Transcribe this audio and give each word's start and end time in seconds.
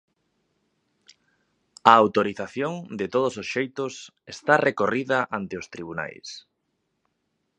A 1.91 1.93
autorización, 2.03 2.73
de 2.99 3.07
todos 3.13 3.33
os 3.41 3.47
xeitos, 3.53 3.93
está 4.33 4.53
recorrida 4.67 5.19
ante 5.39 5.53
os 5.61 5.67
tribunais. 5.73 6.27